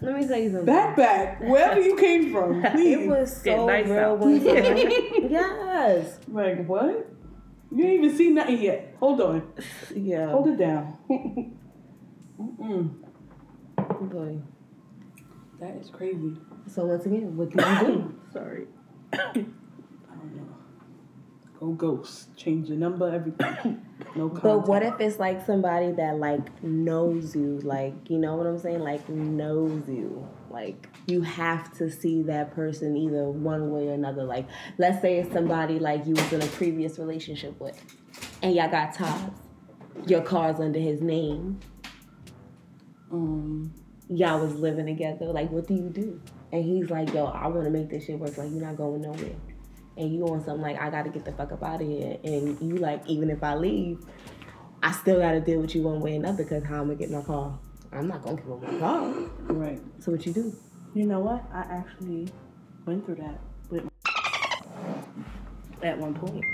Let 0.00 0.18
me 0.18 0.26
tell 0.26 0.38
you 0.38 0.48
something. 0.50 0.64
Back 0.64 0.96
back. 0.96 1.40
Wherever 1.40 1.80
you 1.80 1.96
came 1.96 2.32
from. 2.32 2.62
Please. 2.72 2.98
it 2.98 3.06
was 3.08 3.40
so 3.42 3.66
nice 3.66 3.86
real 3.86 3.98
out. 4.00 4.18
one 4.18 4.38
time. 4.44 4.46
yes. 5.30 6.18
like 6.28 6.66
what? 6.66 7.08
You 7.74 7.84
ain't 7.84 8.04
even 8.04 8.16
seen 8.16 8.34
nothing 8.34 8.60
yet. 8.62 8.96
Hold 9.00 9.20
on. 9.20 9.52
Yeah. 9.94 10.30
Hold 10.30 10.48
it 10.48 10.58
down. 10.58 10.96
Mm-mm. 12.40 12.90
Boy. 14.10 14.38
That 15.60 15.76
is 15.76 15.88
crazy. 15.90 16.36
So 16.66 16.84
once 16.86 17.06
again, 17.06 17.36
what 17.36 17.50
do 17.50 17.62
you 17.62 17.86
do? 17.86 18.14
Sorry. 18.32 18.66
I 19.12 19.18
don't 19.34 20.36
know. 20.36 20.51
Go 21.62 21.70
ghost. 21.74 22.36
Change 22.36 22.70
your 22.70 22.78
number, 22.78 23.08
everything. 23.08 23.86
No 24.16 24.28
contact. 24.28 24.42
But 24.42 24.68
what 24.68 24.82
if 24.82 25.00
it's 25.00 25.18
like 25.18 25.46
somebody 25.46 25.92
that 25.92 26.18
like 26.18 26.62
knows 26.62 27.34
you, 27.34 27.60
like 27.60 27.94
you 28.10 28.18
know 28.18 28.34
what 28.34 28.46
I'm 28.46 28.58
saying, 28.58 28.80
like 28.80 29.08
knows 29.08 29.88
you, 29.88 30.28
like 30.50 30.88
you 31.06 31.22
have 31.22 31.72
to 31.78 31.88
see 31.88 32.20
that 32.24 32.52
person 32.52 32.94
either 32.94 33.30
one 33.30 33.70
way 33.70 33.88
or 33.88 33.94
another. 33.94 34.24
Like 34.24 34.48
let's 34.76 35.00
say 35.00 35.18
it's 35.18 35.32
somebody 35.32 35.78
like 35.78 36.04
you 36.04 36.12
was 36.12 36.30
in 36.30 36.42
a 36.42 36.46
previous 36.48 36.98
relationship 36.98 37.58
with, 37.58 37.80
and 38.42 38.54
y'all 38.54 38.70
got 38.70 38.92
ties. 38.92 39.30
Your 40.06 40.20
car's 40.20 40.60
under 40.60 40.80
his 40.80 41.00
name. 41.00 41.60
Um, 43.10 43.72
Y'all 44.08 44.40
was 44.40 44.56
living 44.56 44.86
together. 44.86 45.26
Like 45.26 45.50
what 45.50 45.68
do 45.68 45.74
you 45.74 45.88
do? 45.88 46.20
And 46.50 46.62
he's 46.64 46.90
like, 46.90 47.14
yo, 47.14 47.26
I 47.26 47.46
want 47.46 47.64
to 47.64 47.70
make 47.70 47.88
this 47.88 48.04
shit 48.04 48.18
work. 48.18 48.36
Like 48.36 48.50
you're 48.50 48.60
not 48.60 48.76
going 48.76 49.00
nowhere. 49.00 49.36
And 49.96 50.14
you 50.14 50.26
on 50.26 50.42
something 50.44 50.62
like 50.62 50.80
I 50.80 50.90
got 50.90 51.02
to 51.02 51.10
get 51.10 51.24
the 51.24 51.32
fuck 51.32 51.52
up 51.52 51.62
out 51.62 51.82
of 51.82 51.86
here. 51.86 52.18
And 52.24 52.60
you 52.60 52.76
like, 52.76 53.06
even 53.06 53.30
if 53.30 53.42
I 53.42 53.54
leave, 53.54 54.04
I 54.82 54.90
still 54.92 55.20
got 55.20 55.32
to 55.32 55.40
deal 55.40 55.60
with 55.60 55.74
you 55.74 55.82
one 55.82 56.00
way 56.00 56.14
or 56.14 56.16
another 56.16 56.44
because 56.44 56.64
how 56.64 56.80
I'm 56.80 56.86
gonna 56.86 56.96
get 56.96 57.10
my 57.10 57.22
car. 57.22 57.58
I'm 57.92 58.08
not 58.08 58.22
gonna 58.22 58.36
give 58.36 58.50
up 58.50 58.62
my 58.62 58.78
car. 58.78 59.12
right. 59.48 59.80
So 60.00 60.12
what 60.12 60.24
you 60.26 60.32
do? 60.32 60.56
You 60.94 61.06
know 61.06 61.20
what? 61.20 61.44
I 61.52 61.60
actually 61.60 62.28
went 62.84 63.04
through 63.04 63.16
that 63.16 63.38
with 63.70 63.88
at 65.82 65.98
one 65.98 66.14
point. 66.14 66.44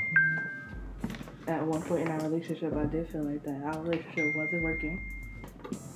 At 1.46 1.64
one 1.64 1.80
point 1.82 2.02
in 2.02 2.08
our 2.08 2.20
relationship, 2.28 2.76
I 2.76 2.84
did 2.84 3.08
feel 3.08 3.22
like 3.22 3.42
that. 3.44 3.62
Our 3.64 3.82
relationship 3.82 4.36
wasn't 4.36 4.62
working. 4.62 5.00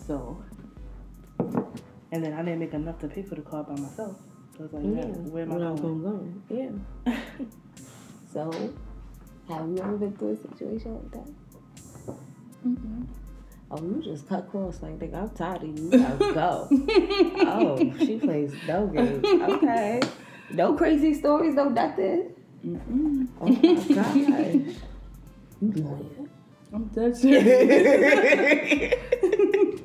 So, 0.07 0.43
and 1.39 2.25
then 2.25 2.33
I 2.33 2.43
didn't 2.43 2.61
make 2.61 2.73
enough 2.73 2.99
to 3.01 3.09
pay 3.09 3.23
for 3.23 3.35
the 3.35 3.43
car 3.43 3.63
by 3.65 3.75
myself. 3.75 4.17
So 4.57 4.59
I 4.61 4.63
was 4.63 4.73
like, 4.73 4.85
yeah, 4.85 5.05
where 5.31 5.43
am 5.45 5.53
I 5.53 5.57
Where 5.57 5.67
I'm 5.69 5.77
going? 5.77 6.03
going? 6.03 6.43
Yeah. 7.07 7.17
so, 8.33 8.51
have 9.49 9.69
you 9.69 9.79
ever 9.79 9.97
been 9.97 10.13
through 10.17 10.33
a 10.33 10.37
situation 10.37 10.95
like 10.95 11.11
that? 11.13 11.29
Mm-hmm. 12.67 13.03
Oh, 13.71 13.79
you 13.83 14.03
just 14.05 14.29
cut 14.29 14.51
cross 14.51 14.83
like 14.83 14.99
nigga. 14.99 15.15
I'm 15.23 15.31
tired 15.31 15.63
of 15.63 15.69
you. 15.79 15.85
You 15.93 15.99
gotta 15.99 16.35
go. 16.35 16.69
oh, 17.49 17.93
she 17.99 18.19
plays 18.19 18.55
no 18.69 18.87
games. 18.89 19.25
Okay. 19.25 20.01
No 20.51 20.75
crazy 20.75 21.15
stories, 21.15 21.55
no 21.55 21.69
nothing. 21.71 22.35
Mm-mm. 22.65 23.27
Oh 23.41 23.47
my 23.47 23.95
gosh. 23.95 24.77
You 25.63 25.73
lying. 25.83 26.29
I'm 26.75 26.85
dead 26.87 27.17
serious. 27.17 28.95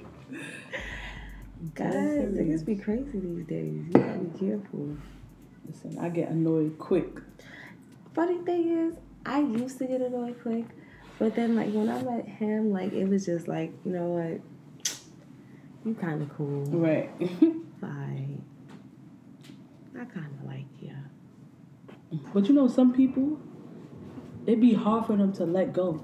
God, 1.73 2.35
niggas 2.57 2.65
be 2.65 2.75
crazy 2.75 3.19
these 3.19 3.45
days. 3.45 3.85
You 3.87 3.91
gotta 3.93 4.19
be 4.19 4.39
careful. 4.39 4.97
Listen, 5.67 5.97
I 5.99 6.09
get 6.09 6.29
annoyed 6.29 6.77
quick. 6.77 7.19
Funny 8.13 8.37
thing 8.39 8.69
is, 8.87 8.95
I 9.25 9.39
used 9.41 9.77
to 9.79 9.85
get 9.85 10.01
annoyed 10.01 10.41
quick, 10.41 10.65
but 11.19 11.35
then 11.35 11.55
like 11.55 11.71
when 11.73 11.89
I 11.89 12.01
met 12.03 12.25
him, 12.27 12.71
like 12.71 12.93
it 12.93 13.05
was 13.07 13.25
just 13.25 13.47
like 13.47 13.71
you 13.85 13.91
know 13.91 14.07
what, 14.07 14.41
you 15.85 15.93
kind 15.95 16.21
of 16.21 16.29
cool, 16.35 16.63
Right. 16.65 17.09
like 17.19 18.39
I 19.99 20.05
kind 20.05 20.27
of 20.39 20.45
like 20.47 20.65
you. 20.79 20.93
but 22.33 22.47
you 22.47 22.53
know, 22.53 22.67
some 22.67 22.93
people, 22.93 23.39
it'd 24.45 24.61
be 24.61 24.73
hard 24.73 25.05
for 25.05 25.15
them 25.17 25.33
to 25.33 25.45
let 25.45 25.73
go. 25.73 26.01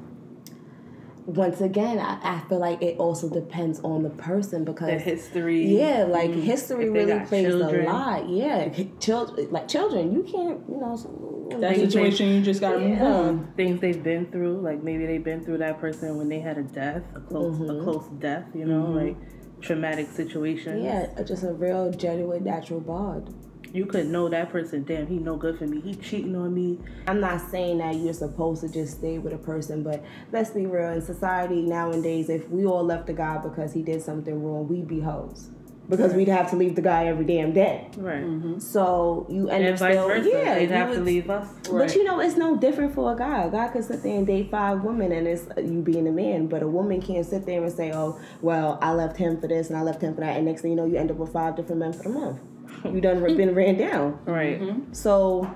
Once 1.25 1.61
again, 1.61 1.99
I, 1.99 2.19
I 2.21 2.39
feel 2.49 2.59
like 2.59 2.81
it 2.81 2.97
also 2.99 3.29
depends 3.29 3.79
on 3.79 4.03
the 4.03 4.09
person 4.09 4.65
because 4.65 4.89
The 4.89 4.99
history. 4.99 5.77
Yeah, 5.79 6.03
like 6.03 6.31
history 6.31 6.87
If 6.87 6.93
they 6.93 7.05
really 7.05 7.25
plays 7.25 7.47
children. 7.47 7.85
a 7.87 7.93
lot. 7.93 8.29
Yeah, 8.29 8.69
children, 8.99 9.49
like 9.49 9.67
children, 9.69 10.11
you 10.11 10.23
can't, 10.23 10.59
you 10.69 10.77
know. 10.77 11.49
That 11.59 11.75
situation, 11.77 12.29
you 12.29 12.41
just 12.41 12.59
gotta 12.59 12.79
move 12.79 13.01
on. 13.01 13.53
Things 13.55 13.79
they've 13.79 14.01
been 14.03 14.25
through, 14.31 14.61
like 14.61 14.83
maybe 14.83 15.05
they've 15.05 15.23
been 15.23 15.45
through 15.45 15.59
that 15.59 15.79
person 15.79 16.17
when 16.17 16.27
they 16.27 16.39
had 16.39 16.57
a 16.57 16.63
death, 16.63 17.03
a 17.15 17.19
close, 17.21 17.55
Mm-hmm. 17.57 17.79
a 17.79 17.83
close 17.83 18.07
death. 18.19 18.45
You 18.53 18.65
know, 18.65 18.85
like 18.91 19.15
traumatic 19.61 20.09
situation. 20.09 20.83
Yeah, 20.83 21.07
just 21.23 21.43
a 21.43 21.53
real, 21.53 21.91
genuine, 21.91 22.43
natural 22.43 22.81
bond. 22.81 23.33
You 23.73 23.87
could 23.87 24.07
know 24.07 24.29
that 24.29 24.51
person. 24.51 24.83
Damn, 24.83 25.07
he 25.07 25.17
no 25.17 25.35
good 25.35 25.57
for 25.57 25.65
me. 25.65 25.81
He 25.81 25.95
cheating 25.95 26.35
on 26.35 26.53
me. 26.53 26.77
I'm 27.07 27.19
not 27.19 27.41
saying 27.49 27.79
that 27.79 27.95
you're 27.95 28.13
supposed 28.13 28.61
to 28.61 28.69
just 28.69 28.99
stay 28.99 29.17
with 29.17 29.33
a 29.33 29.37
person, 29.37 29.81
but 29.81 30.03
let's 30.31 30.51
be 30.51 30.67
real. 30.67 30.91
In 30.91 31.01
society 31.01 31.63
nowadays, 31.63 32.29
if 32.29 32.47
we 32.49 32.65
all 32.65 32.83
left 32.83 33.07
the 33.07 33.13
guy 33.13 33.39
because 33.39 33.73
he 33.73 33.81
did 33.81 34.01
something 34.03 34.43
wrong, 34.43 34.67
we'd 34.67 34.87
be 34.87 34.99
hoes. 34.99 35.49
Because 35.89 36.13
we'd 36.13 36.29
have 36.29 36.49
to 36.51 36.55
leave 36.55 36.75
the 36.75 36.81
guy 36.81 37.07
every 37.07 37.25
damn 37.25 37.51
day. 37.51 37.89
Right. 37.97 38.23
Mm-hmm. 38.23 38.59
So 38.59 39.25
you 39.29 39.49
end 39.49 39.65
And 39.65 39.73
up 39.73 39.79
vice 39.79 39.93
still, 39.95 40.07
versa. 40.07 40.29
yeah, 40.29 40.55
They'd 40.55 40.69
you 40.69 40.75
have 40.75 40.93
to 40.93 40.99
leave 41.01 41.29
us. 41.29 41.49
But 41.69 41.93
you 41.95 42.03
know, 42.05 42.19
it's 42.21 42.37
no 42.37 42.55
different 42.55 42.93
for 42.95 43.11
a 43.11 43.17
guy. 43.17 43.43
A 43.43 43.51
guy 43.51 43.67
could 43.67 43.83
sit 43.83 44.01
there 44.01 44.15
and 44.15 44.25
date 44.25 44.49
five 44.49 44.81
women, 44.83 45.11
and 45.11 45.27
it's 45.27 45.45
uh, 45.57 45.59
you 45.61 45.81
being 45.81 46.07
a 46.07 46.11
man. 46.11 46.47
But 46.47 46.63
a 46.63 46.67
woman 46.69 47.01
can't 47.01 47.25
sit 47.25 47.45
there 47.45 47.61
and 47.61 47.73
say, 47.73 47.91
"Oh, 47.93 48.17
well, 48.41 48.79
I 48.81 48.93
left 48.93 49.17
him 49.17 49.41
for 49.41 49.47
this 49.47 49.69
and 49.69 49.77
I 49.77 49.81
left 49.81 50.01
him 50.01 50.13
for 50.15 50.21
that," 50.21 50.37
and 50.37 50.45
next 50.45 50.61
thing 50.61 50.71
you 50.71 50.77
know, 50.77 50.85
you 50.85 50.95
end 50.95 51.11
up 51.11 51.17
with 51.17 51.33
five 51.33 51.57
different 51.57 51.79
men 51.79 51.91
for 51.91 52.03
the 52.03 52.09
month. 52.09 52.39
You 52.85 53.01
done 53.01 53.21
been 53.37 53.55
ran 53.55 53.77
down. 53.77 54.19
Right. 54.25 54.59
Mm-hmm. 54.61 54.93
So, 54.93 55.49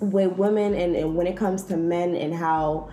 with 0.00 0.32
women 0.32 0.74
and, 0.74 0.96
and 0.96 1.14
when 1.16 1.26
it 1.26 1.36
comes 1.36 1.64
to 1.64 1.76
men 1.76 2.14
and 2.14 2.34
how 2.34 2.88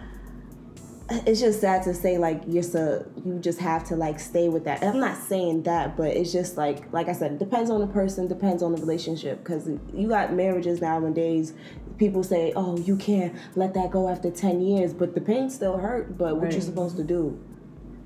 it's 1.09 1.39
just 1.39 1.61
sad 1.61 1.83
to 1.83 1.93
say 1.93 2.17
like 2.17 2.41
you're 2.47 2.63
so 2.63 3.05
you 3.25 3.39
just 3.39 3.59
have 3.59 3.85
to 3.85 3.95
like 3.95 4.19
stay 4.19 4.49
with 4.49 4.65
that. 4.65 4.83
I'm 4.83 4.99
not 4.99 5.17
saying 5.17 5.63
that, 5.63 5.95
but 5.95 6.07
it's 6.09 6.31
just 6.33 6.57
like 6.57 6.91
like 6.91 7.07
I 7.07 7.13
said, 7.13 7.33
it 7.33 7.39
depends 7.39 7.69
on 7.69 7.79
the 7.79 7.87
person, 7.87 8.27
depends 8.27 8.61
on 8.61 8.73
the 8.73 8.81
relationship. 8.81 9.39
Because 9.39 9.69
you 9.93 10.07
got 10.09 10.33
marriages 10.33 10.81
nowadays. 10.81 11.53
People 11.97 12.23
say, 12.23 12.51
"Oh, 12.55 12.77
you 12.77 12.95
can't 12.97 13.33
let 13.55 13.73
that 13.73 13.89
go 13.89 14.09
after 14.09 14.29
ten 14.29 14.61
years," 14.61 14.93
but 14.93 15.15
the 15.15 15.21
pain 15.21 15.49
still 15.49 15.77
hurt. 15.77 16.17
But 16.17 16.35
what 16.35 16.51
you 16.51 16.57
Right. 16.57 16.63
supposed 16.63 16.97
to 16.97 17.03
do? 17.03 17.39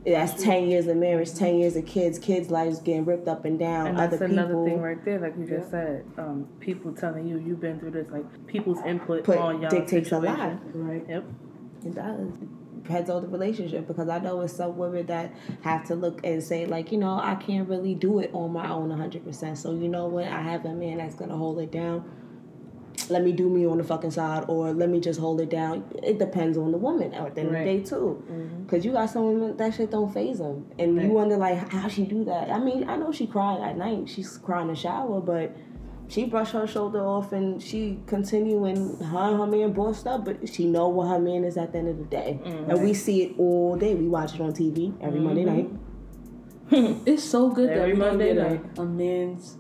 That's 0.05 0.41
ten 0.41 0.67
years 0.67 0.88
of 0.88 0.98
marriage, 0.98 1.34
ten 1.34 1.60
years 1.60 1.75
of 1.75 1.86
kids, 1.86 2.17
kids' 2.17 2.50
lives 2.50 2.79
getting 2.79 3.05
ripped 3.05 3.27
up 3.27 3.46
and 3.46 3.60
down. 3.60 3.88
And 3.88 3.98
other 4.00 4.17
that's 4.17 4.31
another 4.31 4.50
people 4.50 4.65
thing 4.65 4.81
right 4.81 5.05
there, 5.05 5.20
like 5.20 5.38
you 5.38 5.46
just 5.46 5.70
said. 5.70 6.05
Um, 6.17 6.48
people 6.60 6.91
telling 6.91 7.27
you 7.27 7.38
you've 7.38 7.62
been 7.62 7.79
through 7.79 7.91
this, 7.91 8.08
like 8.10 8.48
people's 8.48 8.79
input 8.84 9.24
put 9.24 9.38
on 9.38 9.62
y'all 9.62 9.70
dictates 9.70 10.08
a 10.08 10.22
situation. 10.22 10.24
lot. 10.24 10.60
Right. 10.74 11.05
Yep. 11.08 11.24
It 11.86 11.96
does. 11.96 12.27
Depends 12.81 13.10
on 13.12 13.22
the 13.22 13.27
relationship 13.27 13.88
because 13.88 14.10
I 14.10 14.17
know 14.17 14.41
it's 14.41 14.53
some 14.53 14.75
women 14.75 15.05
that 15.05 15.36
have 15.62 15.86
to 15.88 15.96
look 15.96 16.20
and 16.24 16.41
say 16.41 16.65
like, 16.65 16.91
you 16.91 16.98
know, 16.98 17.20
I 17.22 17.36
can't 17.36 17.70
really 17.70 17.93
do 17.93 18.20
it 18.20 18.31
on 18.34 18.51
my 18.53 18.72
own 18.72 18.89
100%. 18.89 19.55
So 19.55 19.74
you 19.74 19.88
know 19.88 20.08
what? 20.08 20.25
I 20.25 20.41
have 20.41 20.65
a 20.65 20.74
man 20.74 20.98
that's 20.98 21.13
gonna 21.13 21.38
hold 21.38 21.60
it 21.60 21.72
down. 21.72 22.03
Let 23.10 23.24
me 23.24 23.31
do 23.31 23.50
me 23.50 23.65
on 23.65 23.77
the 23.77 23.84
fucking 23.84 24.12
side, 24.12 24.46
or 24.48 24.72
let 24.74 24.89
me 24.89 25.00
just 25.00 25.20
hold 25.20 25.41
it 25.41 25.50
down. 25.50 25.84
It 26.03 26.20
depends 26.20 26.58
on 26.58 26.72
the 26.72 26.77
woman 26.77 27.13
at 27.13 27.36
the 27.36 27.41
end 27.41 27.51
Right. 27.51 27.60
of 27.62 27.65
the 27.65 27.74
day 27.74 27.84
too, 27.84 28.24
mm-hmm. 28.29 28.63
because 28.63 28.86
you 28.86 28.91
got 28.91 29.10
some 29.10 29.25
women 29.27 29.58
that 29.58 29.74
shit 29.74 29.91
don't 29.91 30.13
phase 30.13 30.39
them, 30.39 30.65
and 30.77 30.98
Right. 30.98 31.05
you 31.05 31.12
wonder 31.12 31.38
like 31.38 31.58
how 31.72 31.88
she 31.88 32.05
do 32.05 32.24
that. 32.25 32.50
I 32.50 32.60
mean, 32.60 32.88
I 32.89 32.96
know 32.98 33.12
she 33.12 33.27
cried 33.27 33.60
at 33.62 33.77
night. 33.77 34.10
She's 34.10 34.38
crying 34.38 34.67
in 34.70 34.74
the 34.74 34.79
shower, 34.79 35.20
but 35.22 35.55
she 36.08 36.25
brushed 36.25 36.51
her 36.51 36.67
shoulder 36.67 37.05
off 37.05 37.31
and 37.31 37.62
she 37.62 37.98
continuing 38.05 38.98
her 38.98 39.17
and 39.29 39.39
her 39.39 39.48
man 39.48 39.72
bossed 39.72 40.05
up, 40.05 40.25
but 40.25 40.48
she 40.50 40.67
know 40.67 40.89
what 40.89 41.08
her 41.08 41.20
man 41.20 41.46
is 41.46 41.55
at 41.55 41.72
the 41.72 41.77
end 41.77 41.88
of 41.88 41.98
the 41.98 42.03
day. 42.03 42.38
Mm-hmm. 42.43 42.70
And 42.70 42.84
we 42.84 42.93
see 42.93 43.24
it 43.24 43.36
all 43.38 43.77
day. 43.77 43.96
We 43.96 44.10
watch 44.10 44.36
it 44.36 44.41
on 44.41 44.51
TV 44.51 44.93
every 45.01 45.20
mm-hmm. 45.20 45.27
Monday 45.27 45.46
night. 45.46 45.70
It's 47.05 47.24
so 47.24 47.50
good 47.50 47.70
that 47.70 47.79
we're 47.79 47.96
gonna 47.96 48.12
Monday 48.12 48.34
get 48.34 48.50
night. 48.50 48.77
a, 48.77 48.81
a 48.81 48.86
man's 48.86 49.58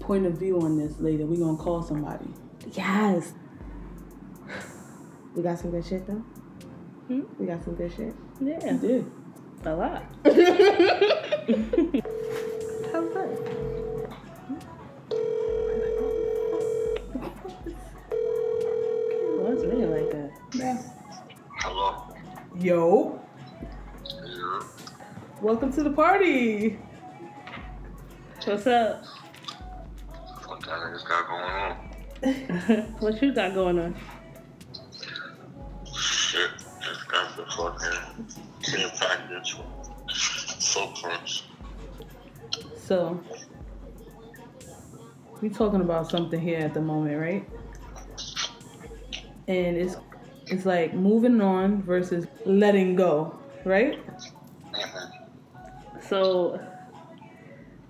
point 0.00 0.24
of 0.26 0.38
view 0.38 0.60
on 0.60 0.78
this 0.78 0.98
later. 1.00 1.26
We're 1.26 1.44
gonna 1.44 1.58
call 1.58 1.82
somebody. 1.82 2.26
Yes. 2.72 3.32
We 5.34 5.42
got 5.42 5.58
some 5.58 5.70
good 5.70 5.84
shit 5.84 6.06
though. 6.06 6.22
Hmm? 7.08 7.20
We 7.38 7.46
got 7.46 7.62
some 7.64 7.74
good 7.74 7.92
shit. 7.92 8.14
Yeah. 8.40 8.72
You 8.72 8.78
did. 8.78 9.12
A 9.64 9.74
lot. 9.74 10.02
How's 10.24 10.34
that? 13.14 14.46
Well, 18.18 19.52
it's 19.52 19.64
really 19.64 19.86
like 19.86 20.10
that. 20.12 20.30
Yeah. 20.54 20.82
Hello. 21.60 22.14
Yo, 22.58 23.20
Yeah. 24.24 24.60
welcome 25.42 25.72
to 25.72 25.82
the 25.82 25.90
party. 25.90 26.78
What's 28.44 28.66
up? 28.66 29.04
What 30.46 30.60
that 30.60 30.68
niggas 30.68 31.06
got 31.06 31.28
going 31.28 31.42
on? 31.42 31.95
what 32.98 33.20
you 33.20 33.32
got 33.32 33.54
going 33.54 33.78
on? 33.78 33.94
Shit. 35.94 36.50
Just 36.80 37.08
got 37.08 37.36
the 37.36 37.44
fucking 37.46 38.26
team 38.62 38.88
package. 38.96 39.56
So, 42.86 43.20
we 45.40 45.48
talking 45.48 45.80
about 45.80 46.08
something 46.08 46.40
here 46.40 46.60
at 46.60 46.72
the 46.72 46.80
moment, 46.80 47.18
right? 47.18 47.48
And 49.48 49.76
it's 49.76 49.96
it's 50.46 50.64
like 50.64 50.94
moving 50.94 51.40
on 51.40 51.82
versus 51.82 52.26
letting 52.44 52.94
go, 52.94 53.36
right? 53.64 53.98
Mm-hmm. 54.72 56.00
So, 56.08 56.60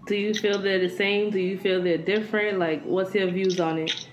do 0.06 0.16
you 0.16 0.33
feel 0.33 0.61
they're 0.62 0.78
the 0.78 0.88
same? 0.88 1.30
Do 1.30 1.38
you 1.38 1.59
feel 1.59 1.83
they're 1.83 1.99
different? 1.99 2.59
Like, 2.59 2.83
what's 2.85 3.14
your 3.14 3.30
views 3.30 3.61
on 3.61 3.78
it? 3.78 4.09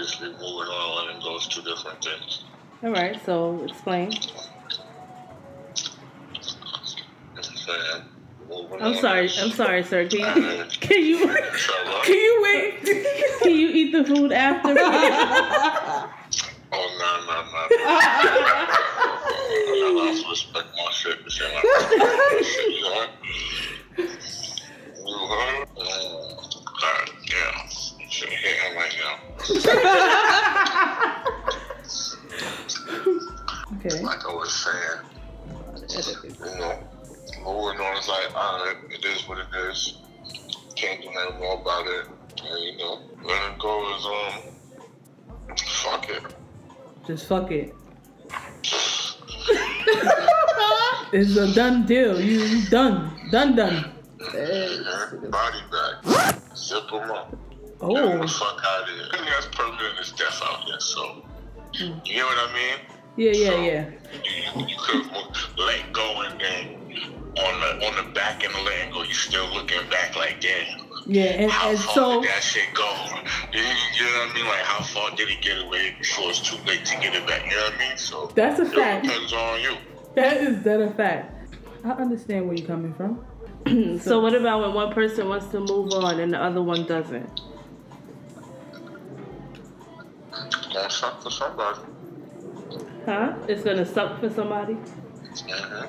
Obviously, 0.00 0.28
moving 0.30 0.72
on 0.72 1.10
and 1.10 1.22
those 1.22 1.46
two 1.46 1.60
different 1.60 2.02
things. 2.02 2.44
All 2.82 2.90
right. 2.90 3.20
So, 3.26 3.62
explain. 3.68 4.14
I'm 7.36 7.42
saying? 7.42 8.04
Moving 8.48 8.80
I'm 8.80 8.94
on 8.94 9.00
sorry. 9.02 9.30
I'm 9.38 9.50
sorry, 9.50 9.82
sir. 9.84 10.08
Can 10.08 10.20
you 10.20 10.24
Uh, 10.26 10.64
can 10.80 11.04
you 11.04 11.18
Can 11.28 12.14
you 12.14 12.40
wait? 12.42 12.82
can 13.42 13.54
you 13.54 13.68
eat 13.68 13.92
the 13.92 14.04
food 14.04 14.32
after? 14.32 14.74
Oh, 16.72 16.86
no, 17.00 17.10
no, 17.26 17.34
no. 17.34 17.58
I'm 19.76 19.94
not 19.96 20.22
to 20.22 20.28
respect 20.30 20.68
my 20.76 20.90
shit. 20.92 21.18
Just 47.10 47.26
fuck 47.26 47.50
it. 47.50 47.74
it's 51.12 51.36
a 51.36 51.52
done 51.52 51.84
deal. 51.84 52.20
You, 52.20 52.38
you 52.38 52.68
done. 52.70 53.10
Done 53.32 53.56
done. 53.56 53.92
Body 54.20 55.60
bag. 55.72 56.36
Zip 56.54 56.88
them 56.88 57.10
up. 57.10 57.32
Get 57.32 57.36
Oh. 57.82 58.18
the 58.20 58.28
fuck 58.28 58.62
out 58.64 58.82
of 58.82 58.88
here. 58.90 59.06
I 59.12 59.16
think 59.16 59.28
that's 59.28 59.46
permanent 59.46 59.98
as 59.98 60.12
death 60.12 60.40
out 60.44 60.60
here, 60.66 60.78
so. 60.78 61.24
You 61.72 62.00
get 62.04 62.24
what 62.24 62.48
I 62.48 62.54
mean? 62.54 62.78
Yeah, 63.16 63.32
yeah, 63.32 63.60
yeah. 63.60 63.90
You, 64.22 64.60
you, 64.62 64.66
you 64.68 64.76
could 64.78 65.10
let 65.58 65.92
go 65.92 66.20
and 66.20 66.40
then 66.40 66.76
on 67.38 67.60
the 67.60 67.86
on 67.88 68.06
the 68.06 68.12
back 68.12 68.44
end 68.44 68.54
of 68.54 68.62
letting 68.62 68.92
go, 68.92 69.02
you 69.02 69.14
still 69.14 69.52
looking 69.52 69.80
back 69.90 70.14
like, 70.14 70.40
damn. 70.40 70.86
Yeah, 71.06 71.24
and, 71.24 71.50
How 71.50 71.70
and 71.70 71.78
far 71.78 71.94
so 71.94 72.20
did 72.20 72.30
that 72.30 72.42
shit 72.42 72.72
go? 72.74 72.84
You, 73.52 73.60
you 73.60 73.64
know 73.64 74.18
what 74.18 74.30
I 74.30 74.34
mean? 74.34 74.44
Like, 74.46 74.62
how 74.62 74.82
far 74.82 75.10
did 75.16 75.28
it 75.28 75.40
get 75.40 75.62
away 75.62 75.96
before 75.98 76.30
it's 76.30 76.40
too 76.40 76.56
late 76.66 76.84
to 76.84 76.96
get 77.00 77.14
it 77.14 77.26
back? 77.26 77.44
You 77.46 77.56
know 77.56 77.62
what 77.64 77.74
I 77.74 77.78
mean? 77.88 77.96
So, 77.96 78.30
that's 78.34 78.60
a 78.60 78.62
it 78.62 78.72
fact. 78.72 79.04
depends 79.06 79.32
on 79.32 79.60
you. 79.60 79.76
That 80.14 80.36
is 80.36 80.62
that 80.64 80.80
a 80.80 80.90
fact. 80.90 81.56
I 81.84 81.90
understand 81.92 82.46
where 82.46 82.56
you're 82.56 82.66
coming 82.66 82.94
from. 82.94 83.24
so, 84.00 84.20
what 84.20 84.34
about 84.34 84.60
when 84.60 84.74
one 84.74 84.92
person 84.92 85.28
wants 85.28 85.46
to 85.46 85.60
move 85.60 85.92
on 85.92 86.20
and 86.20 86.32
the 86.32 86.42
other 86.42 86.62
one 86.62 86.86
doesn't? 86.86 87.40
gonna 90.72 90.90
suck 90.90 91.22
for 91.22 91.30
somebody. 91.30 91.80
Huh? 93.04 93.34
It's 93.48 93.62
gonna 93.62 93.86
suck 93.86 94.20
for 94.20 94.30
somebody. 94.30 94.74
hmm 94.74 95.84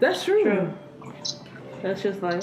That's 0.00 0.24
true. 0.24 0.42
True. 0.42 0.72
That's 1.82 2.02
just 2.02 2.22
like 2.22 2.42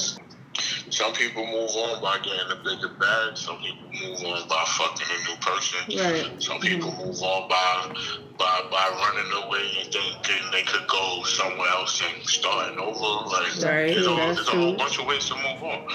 Some 1.02 1.14
people 1.14 1.46
move 1.48 1.72
on 1.72 2.00
by 2.00 2.20
getting 2.20 2.52
a 2.52 2.56
bigger 2.64 2.90
bag. 2.90 3.36
Some 3.36 3.58
people 3.58 3.90
move 3.90 4.24
on 4.24 4.48
by 4.48 4.64
fucking 4.68 5.08
a 5.10 5.18
new 5.28 5.36
person. 5.42 5.80
Right. 5.98 6.40
Some 6.40 6.60
people 6.60 6.92
mm-hmm. 6.92 7.08
move 7.08 7.24
on 7.24 7.50
by 7.50 7.92
by 8.38 8.62
by 8.70 8.88
running 9.02 9.32
away 9.44 9.68
and 9.82 9.92
thinking 9.92 10.52
they 10.52 10.62
could 10.62 10.88
go 10.88 11.24
somewhere 11.24 11.70
else 11.70 12.00
and 12.04 12.24
starting 12.24 12.78
over. 12.78 13.26
Like 13.26 13.56
Right, 13.64 13.96
there's, 13.96 14.06
a, 14.06 14.12
that's 14.12 14.36
there's 14.36 14.48
a 14.50 14.52
whole 14.52 14.76
bunch 14.76 15.00
of 15.00 15.08
ways 15.08 15.28
to 15.30 15.36
move 15.38 15.64
on. 15.64 15.88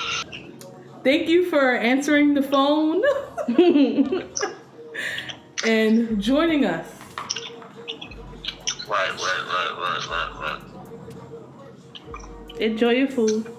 Thank 1.04 1.28
you 1.28 1.48
for 1.50 1.76
answering 1.76 2.34
the 2.34 2.42
phone 2.42 3.04
and 5.64 6.20
joining 6.20 6.64
us. 6.64 6.90
Right, 8.88 9.12
right, 9.12 9.22
right, 9.22 9.72
right, 9.78 10.08
right, 10.10 10.32
right. 12.50 12.60
enjoy 12.60 12.90
your 12.90 13.08
food. 13.08 13.55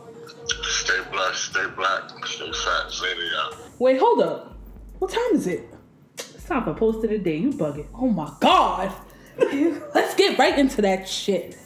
Stay 0.87 1.01
blessed, 1.11 1.43
stay 1.43 1.67
black, 1.75 2.03
stay 2.25 2.49
fat, 2.49 3.01
later, 3.01 3.25
y'all. 3.25 3.57
Wait, 3.77 3.99
hold 3.99 4.21
up. 4.21 4.55
What 4.99 5.11
time 5.11 5.33
is 5.33 5.45
it? 5.45 5.67
It's 6.17 6.45
time 6.45 6.63
for 6.63 6.73
post 6.73 7.03
of 7.03 7.09
the 7.09 7.17
day. 7.17 7.35
You 7.35 7.51
bugging. 7.51 7.87
Oh 7.93 8.07
my 8.07 8.31
god. 8.39 8.95
Let's 9.37 10.15
get 10.15 10.39
right 10.39 10.57
into 10.57 10.81
that 10.83 11.05
shit. 11.05 11.57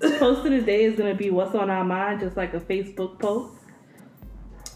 Post 0.00 0.44
of 0.44 0.50
the 0.50 0.60
day 0.60 0.82
is 0.82 0.96
gonna 0.96 1.14
be 1.14 1.30
what's 1.30 1.54
on 1.54 1.70
our 1.70 1.84
mind, 1.84 2.18
just 2.18 2.36
like 2.36 2.52
a 2.52 2.58
Facebook 2.58 3.20
post. 3.20 3.54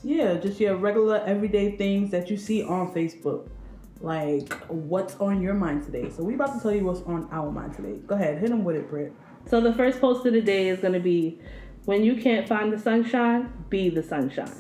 Yeah, 0.05 0.35
just 0.35 0.61
your 0.61 0.77
regular 0.77 1.21
everyday 1.27 1.77
things 1.77 2.13
that 2.13 2.31
you 2.31 2.37
see 2.37 2.63
on 2.63 2.95
Facebook. 2.95 3.49
Like 4.01 4.53
what's 4.69 5.17
on 5.17 5.43
your 5.43 5.55
mind 5.55 5.85
today. 5.85 6.09
So 6.09 6.23
we 6.23 6.35
about 6.35 6.55
to 6.55 6.61
tell 6.61 6.73
you 6.73 6.85
what's 6.85 7.03
on 7.03 7.29
our 7.33 7.51
mind 7.51 7.75
today. 7.75 7.99
Go 8.07 8.15
ahead, 8.15 8.39
hit 8.39 8.51
them 8.51 8.63
with 8.63 8.77
it, 8.77 8.89
Britt. 8.89 9.13
So 9.47 9.61
the 9.61 9.75
first 9.75 10.01
post 10.01 10.25
of 10.25 10.35
the 10.35 10.41
day 10.41 10.69
is 10.69 10.79
gonna 10.79 11.01
be 11.01 11.41
when 11.85 12.05
you 12.05 12.15
can't 12.17 12.49
find 12.49 12.73
the 12.73 12.79
sunshine, 12.79 13.53
be 13.69 13.89
the 13.89 14.03
sunshine. 14.03 14.53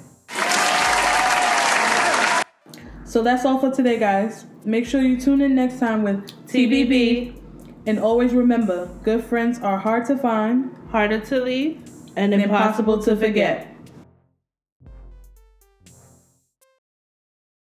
So 3.04 3.22
that's 3.22 3.44
all 3.44 3.58
for 3.58 3.70
today, 3.70 3.98
guys. 3.98 4.46
Make 4.64 4.86
sure 4.86 5.02
you 5.02 5.20
tune 5.20 5.40
in 5.40 5.54
next 5.54 5.78
time 5.78 6.02
with 6.02 6.26
TBB. 6.46 7.38
And 7.84 7.98
always 7.98 8.32
remember, 8.32 8.88
good 9.02 9.24
friends 9.24 9.58
are 9.58 9.76
hard 9.76 10.06
to 10.06 10.16
find 10.16 10.70
harder 10.92 11.18
to 11.18 11.40
leave, 11.40 11.80
and 12.16 12.34
impossible 12.34 13.02
to 13.02 13.16
forget. 13.16 13.71